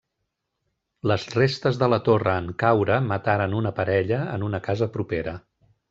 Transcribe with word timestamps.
Les 1.11 1.25
restes 1.33 1.77
de 1.83 1.91
la 1.95 2.01
torre 2.09 2.35
en 2.45 2.49
caure 2.65 2.99
mataren 3.13 3.57
una 3.61 3.77
parella 3.83 4.21
en 4.37 4.51
una 4.51 4.65
casa 4.71 4.93
propera. 4.99 5.41